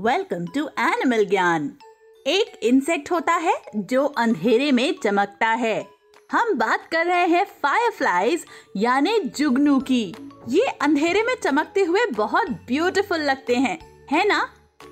Welcome 0.00 0.46
to 0.46 0.60
animal 0.80 1.24
Gyan 1.24 1.70
एक 2.26 2.58
insect 2.62 3.10
होता 3.10 3.34
है 3.34 3.54
जो 3.76 4.04
अंधेरे 4.04 4.72
में 4.72 4.94
चमकता 5.02 5.48
है। 5.48 5.86
हम 6.32 6.52
बात 6.54 6.88
कर 6.92 7.06
रहे 7.06 7.26
हैं 7.26 7.44
फायरफ्लाइज 7.62 8.44
यानी 8.76 9.18
जुगनू 9.36 9.78
की। 9.80 10.02
ये 10.48 10.64
अंधेरे 10.82 11.22
में 11.22 11.34
चमकते 11.42 11.82
हुए 11.82 12.04
बहुत 12.06 12.50
ब्यूटीफुल 12.66 13.20
लगते 13.20 13.56
हैं, 13.56 13.78
है 14.10 14.26
ना? 14.28 14.42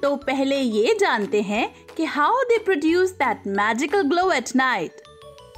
तो 0.03 0.14
पहले 0.17 0.61
ये 0.61 0.95
जानते 1.00 1.42
हैं 1.42 1.69
कि 1.97 2.05
how 2.05 2.42
they 2.42 2.58
produce 2.58 3.11
that 3.11 3.47
magical 3.47 4.03
glow 4.03 4.30
at 4.30 4.56
night 4.56 5.00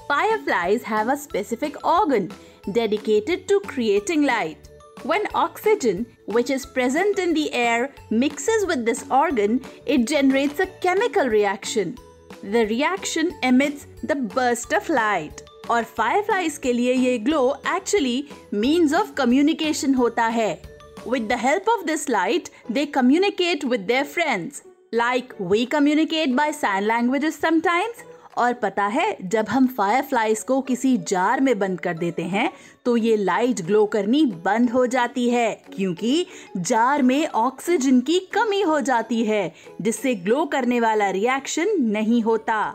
Fireflies 0.09 0.83
have 0.83 1.09
a 1.09 1.17
specific 1.17 1.77
organ 1.91 2.33
dedicated 2.72 3.48
to 3.48 3.61
creating 3.69 4.25
light. 4.31 4.73
When 5.03 5.27
oxygen, 5.33 6.05
which 6.25 6.49
is 6.49 6.66
present 6.66 7.19
in 7.19 7.33
the 7.33 7.53
air, 7.53 7.89
mixes 8.09 8.66
with 8.66 8.85
this 8.85 9.03
organ, 9.09 9.59
it 9.85 10.08
generates 10.08 10.59
a 10.59 10.67
chemical 10.85 11.30
reaction. 11.30 11.97
The 12.44 12.66
reaction 12.66 13.31
emits 13.44 13.85
the 14.03 14.16
burst 14.35 14.73
of 14.73 14.89
light. 14.89 15.41
और 15.69 15.85
fireflies 15.99 16.58
के 16.58 16.73
लिए 16.73 16.94
ये 16.94 17.19
glow 17.25 17.53
actually 17.66 18.23
means 18.53 18.94
of 19.02 19.16
communication 19.19 19.95
होता 19.95 20.25
है. 20.27 20.61
With 21.08 21.30
the 21.30 21.38
help 21.38 21.69
of 21.77 21.88
this 21.88 22.08
light, 22.09 22.49
they 22.75 22.85
communicate 22.97 23.66
with 23.73 23.88
their 23.88 24.05
friends. 24.16 24.52
Like 24.94 25.33
we 25.52 25.66
communicate 25.66 26.35
by 26.35 26.52
sign 26.52 26.88
languages 26.88 27.35
sometimes. 27.45 28.03
और 28.36 28.52
पता 28.54 28.86
है, 28.86 29.16
जब 29.22 29.48
हम 29.48 29.66
फायरफ्लाइज 29.68 30.42
को 30.42 30.60
किसी 30.62 30.96
जार 30.98 31.40
में 31.40 31.58
बंद 31.58 31.80
कर 31.80 31.94
देते 31.94 32.22
हैं 32.24 32.50
तो 32.84 32.96
ये 32.96 33.16
लाइट 33.16 33.60
ग्लो 33.62 33.84
करनी 33.86 34.24
बंद 34.44 34.70
हो 34.70 34.86
जाती 34.86 35.28
है, 35.30 35.50
क्योंकि 35.76 36.26
जार 36.56 37.02
में 37.02 37.26
ऑक्सीजन 37.26 38.00
की 38.00 38.18
कमी 38.34 38.60
हो 38.62 38.80
जाती 38.80 39.24
है, 39.24 39.52
जिससे 39.82 40.14
ग्लो 40.14 40.44
करने 40.46 40.80
वाला 40.80 41.10
रिएक्शन 41.10 41.76
नहीं 41.82 42.22
होता। 42.22 42.74